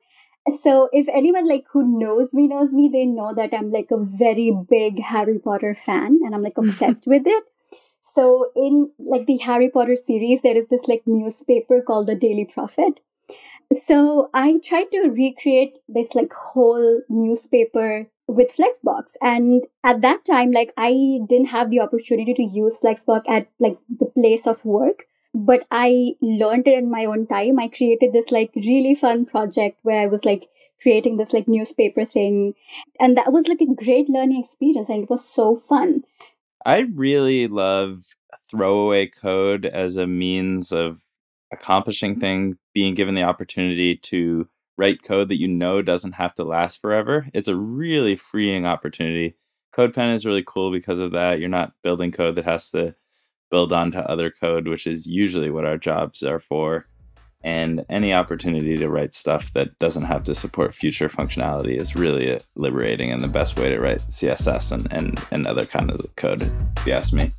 [0.63, 3.99] So if anyone like who knows me knows me, they know that I'm like a
[3.99, 7.45] very big Harry Potter fan and I'm like obsessed with it.
[8.03, 12.45] So in like the Harry Potter series, there is this like newspaper called the Daily
[12.45, 13.01] Prophet.
[13.73, 19.13] So I tried to recreate this like whole newspaper with Flexbox.
[19.21, 23.79] And at that time, like I didn't have the opportunity to use Flexbox at like
[23.89, 27.59] the place of work but I learned it in my own time.
[27.59, 30.49] I created this like really fun project where I was like
[30.83, 32.55] creating this like newspaper thing.
[32.99, 36.05] And that was like a great learning experience and it was so fun.
[36.67, 38.05] I really love
[38.51, 41.01] throwaway code as a means of
[41.53, 42.21] accomplishing mm-hmm.
[42.21, 46.81] thing, being given the opportunity to write code that you know doesn't have to last
[46.81, 47.27] forever.
[47.35, 49.37] It's a really freeing opportunity.
[49.77, 51.39] CodePen is really cool because of that.
[51.39, 52.95] You're not building code that has to
[53.51, 56.87] build onto other code, which is usually what our jobs are for.
[57.43, 62.39] And any opportunity to write stuff that doesn't have to support future functionality is really
[62.55, 66.43] liberating and the best way to write CSS and, and, and other kinds of code,
[66.43, 67.31] if you ask me.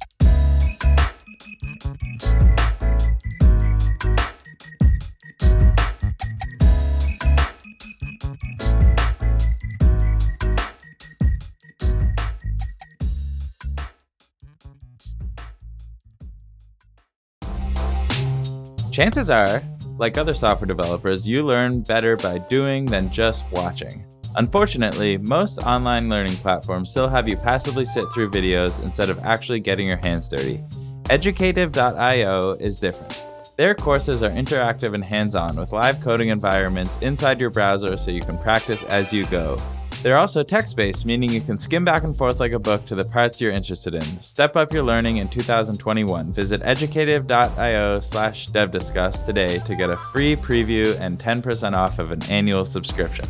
[18.92, 19.62] Chances are,
[19.98, 24.06] like other software developers, you learn better by doing than just watching.
[24.36, 29.62] Unfortunately, most online learning platforms still have you passively sit through videos instead of actually
[29.62, 30.62] getting your hands dirty.
[31.10, 33.31] Educative.io is different.
[33.62, 38.10] Their courses are interactive and hands on with live coding environments inside your browser so
[38.10, 39.62] you can practice as you go.
[40.02, 42.96] They're also text based, meaning you can skim back and forth like a book to
[42.96, 44.02] the parts you're interested in.
[44.02, 46.34] Step up your learning in 2021.
[46.34, 52.24] Visit educative.io slash devdiscuss today to get a free preview and 10% off of an
[52.32, 53.26] annual subscription.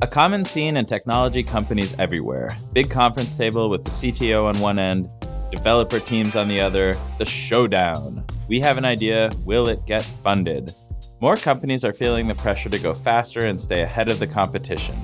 [0.00, 2.48] A common scene in technology companies everywhere.
[2.72, 5.10] Big conference table with the CTO on one end,
[5.52, 8.24] developer teams on the other, the showdown.
[8.48, 10.74] We have an idea, will it get funded?
[11.20, 14.98] More companies are feeling the pressure to go faster and stay ahead of the competition.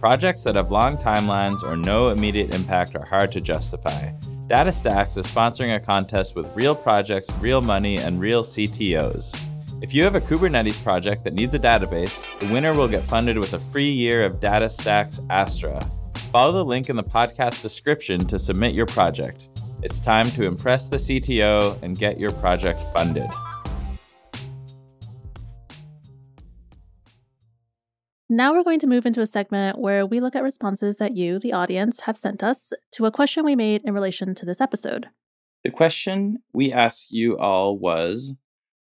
[0.00, 4.10] Projects that have long timelines or no immediate impact are hard to justify.
[4.48, 9.40] DataStax is sponsoring a contest with real projects, real money, and real CTOs.
[9.82, 13.38] If you have a Kubernetes project that needs a database, the winner will get funded
[13.38, 15.80] with a free year of DataStax Astra.
[16.32, 19.48] Follow the link in the podcast description to submit your project.
[19.86, 23.30] It's time to impress the CTO and get your project funded.
[28.28, 31.38] Now we're going to move into a segment where we look at responses that you,
[31.38, 35.06] the audience, have sent us to a question we made in relation to this episode.
[35.62, 38.34] The question we asked you all was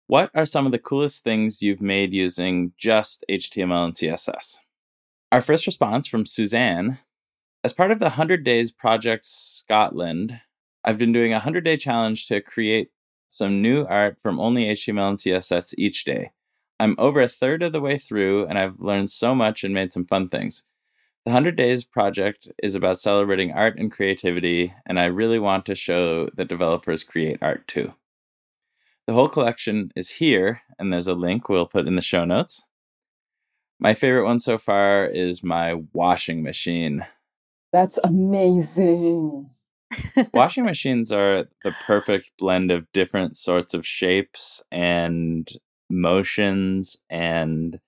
[0.07, 4.61] What are some of the coolest things you've made using just HTML and CSS?
[5.31, 7.01] Our first response from Suzanne
[7.63, 10.41] As part of the 100 Days Project Scotland,
[10.87, 12.91] I've been doing a 100 day challenge to create
[13.29, 16.31] some new art from only HTML and CSS each day.
[16.79, 19.93] I'm over a third of the way through and I've learned so much and made
[19.93, 20.67] some fun things.
[21.25, 25.75] The 100 Days project is about celebrating art and creativity, and I really want to
[25.75, 27.95] show that developers create art too.
[29.09, 32.69] The whole collection is here, and there's a link we'll put in the show notes.
[33.81, 37.05] My favorite one so far is my washing machine.
[37.73, 39.51] That's amazing.
[40.35, 45.49] Washing machines are the perfect blend of different sorts of shapes and
[45.89, 47.79] motions and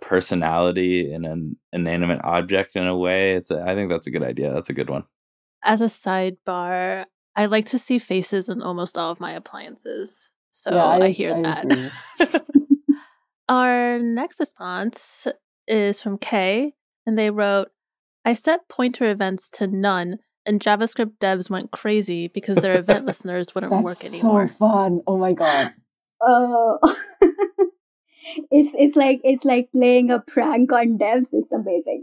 [0.00, 3.34] personality in an inanimate object in a way.
[3.34, 4.52] It's a, I think that's a good idea.
[4.52, 5.04] That's a good one.
[5.64, 7.04] As a sidebar,
[7.36, 10.30] I like to see faces in almost all of my appliances.
[10.50, 11.92] So yeah, I, I, hear I that.
[13.48, 15.26] Our next response
[15.66, 16.72] is from Kay,
[17.06, 17.68] and they wrote,
[18.24, 23.54] I set pointer events to none, and JavaScript devs went crazy because their event listeners
[23.54, 24.46] wouldn't That's work anymore.
[24.46, 25.00] So fun.
[25.06, 25.72] Oh my god.
[26.20, 26.78] Oh.
[28.50, 31.28] it's it's like it's like playing a prank on devs.
[31.32, 32.02] It's amazing.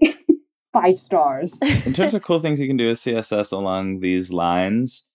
[0.74, 1.60] Five stars.
[1.88, 5.08] In terms of cool things you can do with CSS along these lines,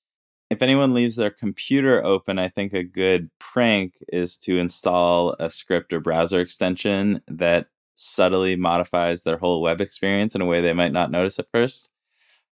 [0.51, 5.51] if anyone leaves their computer open, I think a good prank is to install a
[5.51, 10.73] script or browser extension that subtly modifies their whole web experience in a way they
[10.73, 11.91] might not notice at first,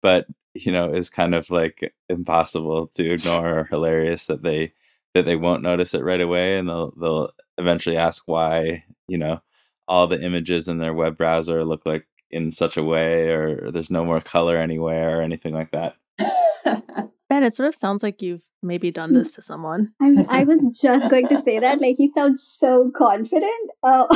[0.03, 0.27] but
[0.65, 4.73] you know is kind of like impossible to ignore or hilarious that they
[5.15, 9.41] that they won't notice it right away and they'll they'll eventually ask why you know
[9.87, 13.91] all the images in their web browser look like in such a way or there's
[13.91, 15.97] no more color anywhere or anything like that.
[17.31, 19.15] Ben it sort of sounds like you've maybe done mm.
[19.15, 19.93] this to someone.
[20.01, 23.71] I, I was just going to say that like he sounds so confident.
[23.83, 24.07] Oh.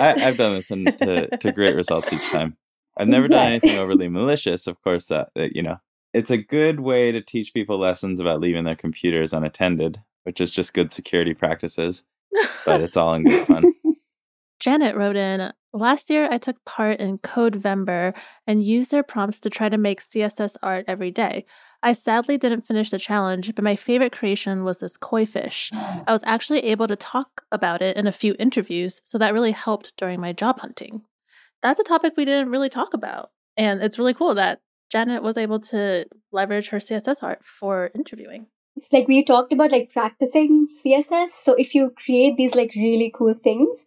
[0.00, 2.56] I, have done this and to, to great results each time
[2.98, 5.78] i've never done anything overly malicious of course that, that you know
[6.14, 10.50] it's a good way to teach people lessons about leaving their computers unattended which is
[10.50, 12.04] just good security practices,
[12.66, 13.72] but it's all in good fun.
[14.60, 18.14] Janet wrote in Last year, I took part in Codevember
[18.46, 21.46] and used their prompts to try to make CSS art every day.
[21.82, 25.70] I sadly didn't finish the challenge, but my favorite creation was this koi fish.
[25.72, 29.52] I was actually able to talk about it in a few interviews, so that really
[29.52, 31.06] helped during my job hunting.
[31.62, 33.30] That's a topic we didn't really talk about.
[33.56, 38.46] And it's really cool that Janet was able to leverage her CSS art for interviewing
[38.78, 43.12] it's like we talked about like practicing css so if you create these like really
[43.14, 43.84] cool things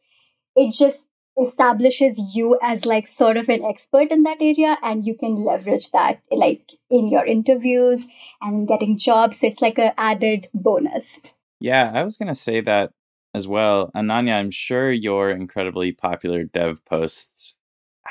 [0.56, 1.06] it just
[1.42, 5.90] establishes you as like sort of an expert in that area and you can leverage
[5.92, 8.06] that like in your interviews
[8.42, 11.20] and getting jobs so it's like a added bonus
[11.62, 12.92] yeah i was going to say that
[13.34, 17.56] as well ananya i'm sure your incredibly popular dev posts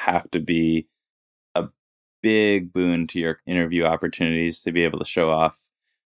[0.01, 0.89] have to be
[1.55, 1.65] a
[2.23, 5.57] big boon to your interview opportunities to be able to show off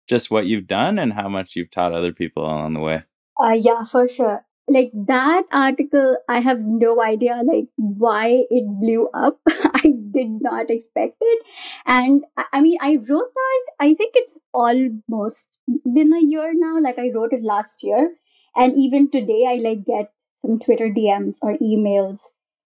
[0.07, 3.03] just what you've done and how much you've taught other people along the way.
[3.41, 4.45] Uh, yeah, for sure.
[4.67, 9.39] Like that article, I have no idea like why it blew up.
[9.47, 11.45] I did not expect it,
[11.85, 12.23] and
[12.53, 13.61] I mean, I wrote that.
[13.79, 16.79] I think it's almost been a year now.
[16.79, 18.11] Like I wrote it last year,
[18.55, 22.19] and even today, I like get some Twitter DMs or emails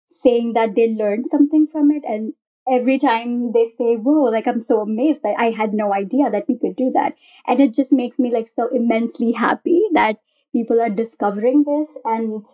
[0.08, 2.34] saying that they learned something from it and
[2.68, 5.22] every time they say whoa like i'm so amazed.
[5.22, 7.14] That i had no idea that we could do that.
[7.46, 10.18] And it just makes me like so immensely happy that
[10.52, 12.46] people are discovering this and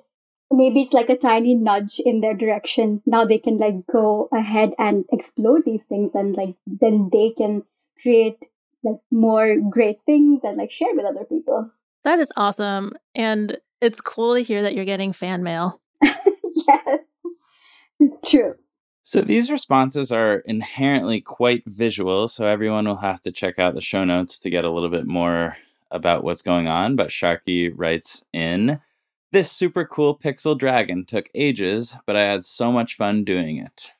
[0.50, 3.02] maybe it's like a tiny nudge in their direction.
[3.06, 7.64] Now they can like go ahead and explore these things and like then they can
[8.00, 8.46] create
[8.82, 11.70] like more great things and like share with other people.
[12.02, 15.80] That is awesome and it's cool to hear that you're getting fan mail.
[16.66, 17.20] Yes
[18.24, 18.54] true
[19.02, 23.80] so these responses are inherently quite visual, so everyone will have to check out the
[23.80, 25.56] show notes to get a little bit more
[25.90, 26.96] about what's going on.
[26.96, 28.80] But Sharky writes in
[29.32, 33.94] This super cool pixel dragon took ages, but I had so much fun doing it.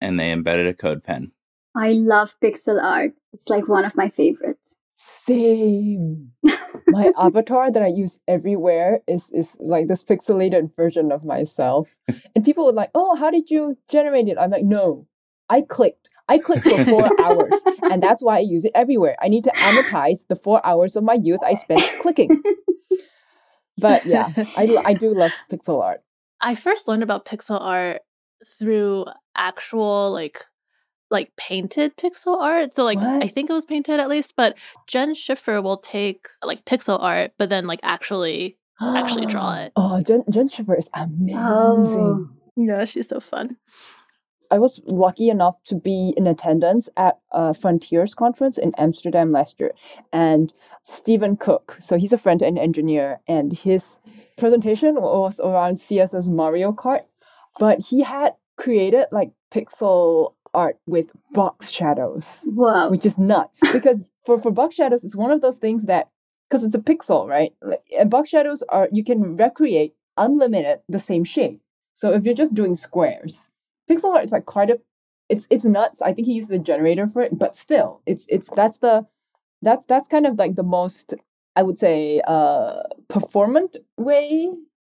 [0.00, 1.32] And they embedded a code pen.
[1.76, 3.12] I love pixel art.
[3.32, 4.76] It's like one of my favorites.
[4.96, 6.32] Same.
[6.90, 11.96] my avatar that I use everywhere is is like this pixelated version of myself.
[12.34, 15.06] And people were like, "Oh, how did you generate it?" I'm like, "No,
[15.48, 16.08] I clicked.
[16.28, 19.16] I clicked for four hours, and that's why I use it everywhere.
[19.20, 22.42] I need to amortize the four hours of my youth I spent clicking."
[23.78, 26.02] But yeah, I I do love pixel art.
[26.40, 28.02] I first learned about pixel art
[28.46, 30.44] through actual like
[31.10, 32.72] like painted pixel art.
[32.72, 33.22] So like what?
[33.22, 34.56] I think it was painted at least, but
[34.86, 39.72] Jenn Schiffer will take like pixel art, but then like actually actually draw it.
[39.76, 41.36] Oh, Jenn, Jenn Schiffer is amazing.
[41.36, 42.28] Oh.
[42.56, 43.56] Yeah, she's so fun.
[44.50, 49.60] I was lucky enough to be in attendance at a Frontiers conference in Amsterdam last
[49.60, 49.72] year.
[50.12, 50.52] And
[50.82, 54.00] Stephen Cook, so he's a front end engineer, and his
[54.36, 57.02] presentation was around CSS Mario Kart.
[57.60, 62.44] But he had created like pixel art with box shadows.
[62.46, 62.90] Wow.
[62.90, 63.60] Which is nuts.
[63.72, 66.08] because for, for box shadows, it's one of those things that,
[66.48, 67.52] because it's a pixel, right?
[67.98, 71.60] And box shadows are, you can recreate unlimited the same shape.
[71.94, 73.50] So if you're just doing squares,
[73.88, 74.80] pixel art is like quite a,
[75.28, 76.02] it's, it's nuts.
[76.02, 79.06] I think he used the generator for it, but still, it's, it's, that's the,
[79.62, 81.14] that's, that's kind of like the most,
[81.54, 84.48] I would say, uh, performant way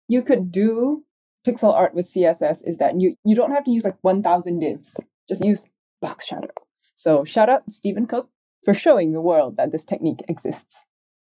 [0.09, 1.05] you could do
[1.47, 4.99] pixel art with CSS is that you, you don't have to use like 1000 divs
[5.29, 5.69] just use
[6.01, 6.49] box shadow.
[6.95, 8.29] So shout out Stephen Cook
[8.65, 10.87] for showing the world that this technique exists.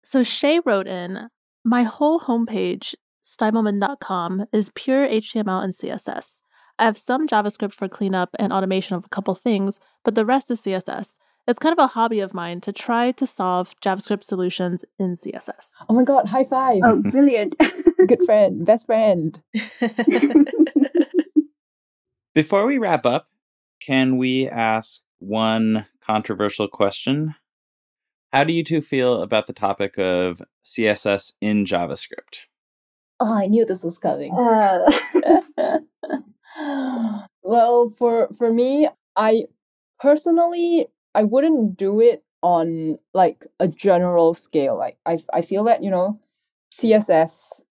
[0.04, 1.28] So Shay wrote in,
[1.64, 6.40] my whole homepage, stylemoment.com, is pure HTML and CSS.
[6.78, 10.50] I have some JavaScript for cleanup and automation of a couple things, but the rest
[10.50, 11.16] is CSS.
[11.48, 15.76] It's kind of a hobby of mine to try to solve JavaScript solutions in CSS.
[15.88, 16.80] Oh my god, high five.
[16.84, 17.54] Oh, brilliant.
[18.06, 19.40] Good friend, best friend.
[22.34, 23.28] Before we wrap up,
[23.86, 27.36] can we ask one controversial question?
[28.32, 32.40] How do you two feel about the topic of CSS in JavaScript?
[33.20, 34.34] Oh, I knew this was coming.
[34.36, 34.90] Uh.
[37.42, 39.44] well, for for me, I
[40.00, 44.76] personally I wouldn't do it on like a general scale.
[44.76, 46.18] Like I I feel that, you know,
[46.72, 47.62] CSS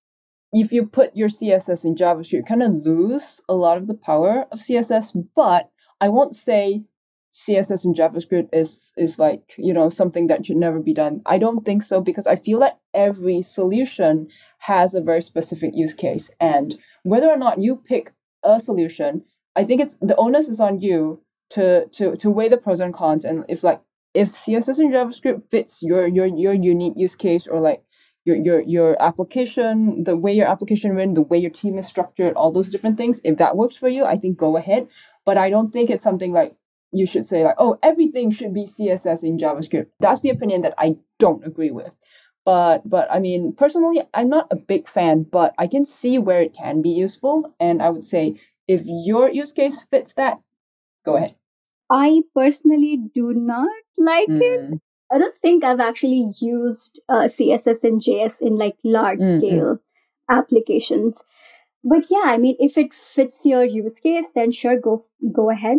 [0.54, 3.98] if you put your CSS in JavaScript, you kind of lose a lot of the
[3.98, 5.70] power of CSS, but
[6.02, 6.84] I won't say
[7.32, 11.22] CSS and JavaScript is is like you know something that should never be done.
[11.26, 14.30] I don't think so because I feel that every solution
[14.60, 16.74] has a very specific use case, and
[17.04, 18.10] whether or not you pick
[18.44, 19.24] a solution,
[19.56, 21.22] I think it's the onus is on you
[21.52, 23.82] to to to weigh the pros and cons, and if like
[24.14, 27.84] if CSS and JavaScript fits your your your unique use case or like
[28.26, 32.34] your your your application, the way your application written, the way your team is structured,
[32.34, 33.22] all those different things.
[33.24, 34.90] If that works for you, I think go ahead.
[35.26, 36.56] But I don't think it's something like
[36.92, 39.88] you should say like, oh, everything should be CSS in JavaScript.
[40.00, 41.96] That's the opinion that I don't agree with.
[42.44, 46.42] But but I mean personally, I'm not a big fan, but I can see where
[46.42, 47.54] it can be useful.
[47.60, 50.40] And I would say if your use case fits that,
[51.06, 51.36] go ahead.
[51.92, 54.42] I personally do not like mm.
[54.42, 54.82] it
[55.16, 59.40] I don't think I've actually used uh, CSS and JS in like large mm-hmm.
[59.40, 59.80] scale
[60.30, 61.24] applications.
[61.86, 65.78] But yeah, I mean, if it fits your use case, then sure, go go ahead.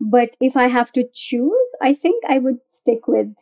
[0.00, 3.34] But if I have to choose, I think I would stick with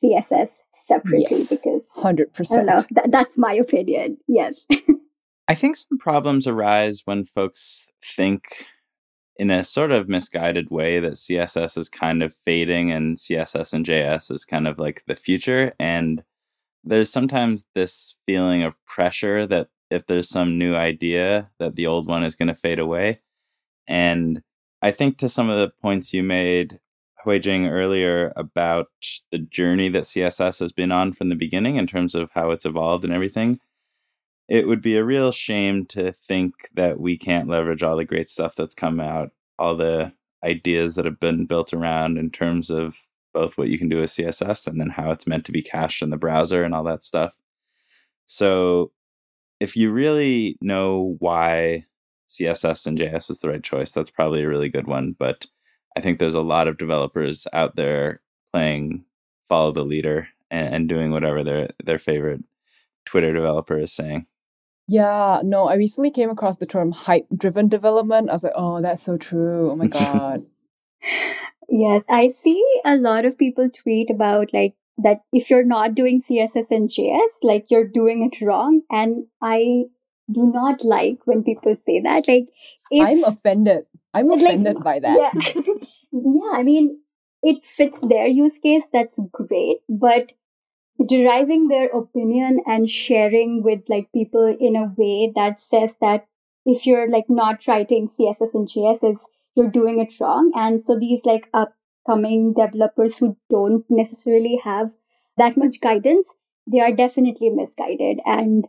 [0.00, 2.68] CSS separately yes, because hundred percent.
[2.94, 4.18] Th- that's my opinion.
[4.28, 4.68] Yes.
[5.48, 8.42] I think some problems arise when folks think
[9.36, 13.84] in a sort of misguided way that CSS is kind of fading and CSS and
[13.84, 15.72] JS is kind of like the future.
[15.78, 16.22] And
[16.84, 22.06] there's sometimes this feeling of pressure that if there's some new idea, that the old
[22.06, 23.20] one is going to fade away.
[23.88, 24.42] And
[24.82, 26.80] I think to some of the points you made,
[27.24, 28.88] Hui Jing, earlier about
[29.30, 32.66] the journey that CSS has been on from the beginning in terms of how it's
[32.66, 33.60] evolved and everything,
[34.48, 38.28] it would be a real shame to think that we can't leverage all the great
[38.28, 40.12] stuff that's come out, all the
[40.44, 42.94] ideas that have been built around in terms of
[43.32, 46.02] both what you can do with CSS and then how it's meant to be cached
[46.02, 47.32] in the browser and all that stuff.
[48.26, 48.92] So
[49.60, 51.86] if you really know why
[52.28, 55.16] CSS and JS is the right choice, that's probably a really good one.
[55.18, 55.46] But
[55.96, 58.20] I think there's a lot of developers out there
[58.52, 59.04] playing
[59.48, 62.42] follow the leader and, and doing whatever their their favorite
[63.04, 64.26] Twitter developer is saying.
[64.86, 68.28] Yeah, no, I recently came across the term hype driven development.
[68.28, 69.70] I was like, oh, that's so true.
[69.70, 70.44] Oh my God.
[71.68, 76.20] yes, I see a lot of people tweet about like that if you're not doing
[76.20, 78.82] CSS and JS, like you're doing it wrong.
[78.90, 79.84] And I
[80.30, 82.28] do not like when people say that.
[82.28, 82.48] Like,
[82.90, 83.86] if, I'm offended.
[84.12, 85.16] I'm offended like, by that.
[85.18, 85.62] Yeah.
[86.12, 87.00] yeah, I mean,
[87.42, 88.84] it fits their use case.
[88.92, 89.78] That's great.
[89.88, 90.32] But
[91.06, 96.26] deriving their opinion and sharing with like people in a way that says that
[96.64, 99.18] if you're like not writing css and js is
[99.56, 100.50] you're doing it wrong.
[100.54, 104.94] And so these like upcoming developers who don't necessarily have
[105.36, 106.36] that much guidance
[106.66, 108.20] they are definitely misguided.
[108.24, 108.66] And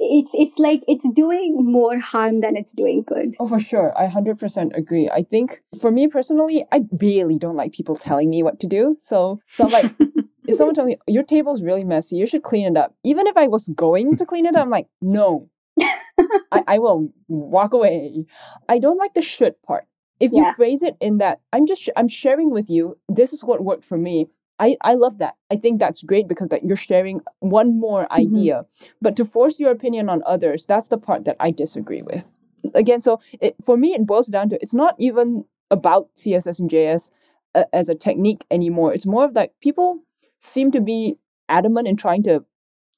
[0.00, 3.34] it's it's like it's doing more harm than it's doing good.
[3.38, 3.96] Oh, for sure.
[3.96, 5.10] I 100% agree.
[5.12, 8.96] I think for me personally, I really don't like people telling me what to do.
[8.98, 9.94] So, so I'm like,
[10.48, 12.94] if someone told me your table's really messy, you should clean it up.
[13.04, 17.12] Even if I was going to clean it up, I'm like, no, I, I will
[17.28, 18.24] walk away.
[18.68, 19.86] I don't like the should part.
[20.18, 20.40] If yeah.
[20.42, 22.98] you phrase it in that, I'm just I'm sharing with you.
[23.08, 24.28] This is what worked for me.
[24.60, 25.36] I, I love that.
[25.50, 28.20] I think that's great because that you're sharing one more mm-hmm.
[28.20, 28.66] idea.
[29.00, 32.36] But to force your opinion on others, that's the part that I disagree with.
[32.74, 36.70] Again, so it, for me, it boils down to it's not even about CSS and
[36.70, 37.10] JS
[37.54, 38.92] uh, as a technique anymore.
[38.92, 40.02] It's more of like people
[40.38, 41.16] seem to be
[41.48, 42.44] adamant in trying to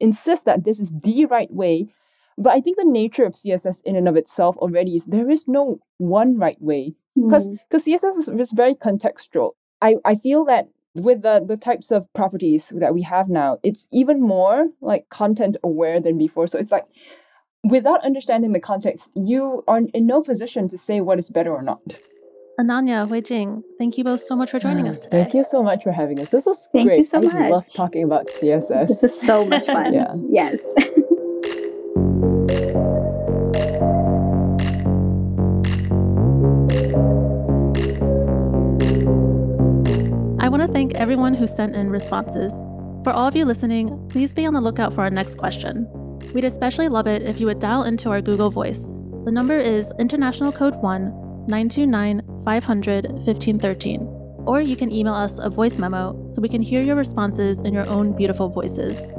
[0.01, 1.87] insist that this is the right way.
[2.37, 5.47] But I think the nature of CSS in and of itself already is there is
[5.47, 7.59] no one right way because mm.
[7.69, 9.53] because CSS is, is very contextual.
[9.81, 13.89] I, I feel that with the, the types of properties that we have now, it's
[13.93, 16.47] even more like content aware than before.
[16.47, 16.85] So it's like
[17.65, 21.63] without understanding the context, you are in no position to say what is better or
[21.63, 21.81] not.
[22.61, 25.23] Ananya, Hui Jing, thank you both so much for joining us ah, today.
[25.23, 26.29] Thank you so much for having us.
[26.29, 26.99] This was thank great.
[26.99, 27.51] you so I much.
[27.51, 28.89] love talking about CSS.
[28.89, 29.93] This is so much fun.
[29.95, 30.15] yeah.
[30.29, 30.61] Yes.
[40.73, 42.53] thank everyone who sent in responses.
[43.05, 45.87] For all of you listening, please be on the lookout for our next question.
[46.33, 48.91] We'd especially love it if you would dial into our Google Voice.
[49.25, 54.01] The number is international code 1 929 500 1513.
[54.47, 57.75] Or you can email us a voice memo so we can hear your responses in
[57.75, 59.13] your own beautiful voices.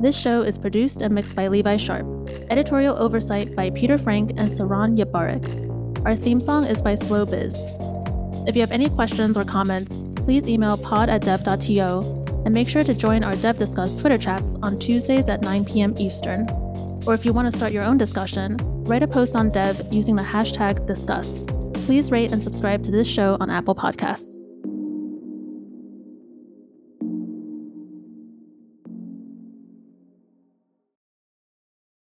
[0.00, 2.06] This show is produced and mixed by Levi Sharp,
[2.50, 6.06] editorial oversight by Peter Frank and Saron Yitbarek.
[6.06, 8.03] Our theme song is by Slow Biz.
[8.46, 12.84] If you have any questions or comments, please email pod at dev.to and make sure
[12.84, 15.94] to join our Dev Discuss Twitter chats on Tuesdays at 9 p.m.
[15.98, 16.46] Eastern.
[17.06, 20.14] Or if you want to start your own discussion, write a post on Dev using
[20.14, 21.46] the hashtag discuss.
[21.86, 24.53] Please rate and subscribe to this show on Apple Podcasts.